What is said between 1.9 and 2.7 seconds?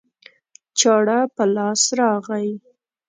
راغی